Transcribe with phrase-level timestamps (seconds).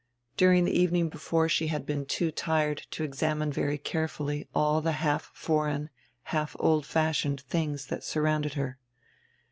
[0.35, 4.81] During the evening before she had been too tired to exam ine very carefully all
[4.81, 5.91] the half foreign,
[6.23, 8.79] half old fashioned tilings that surrounded her.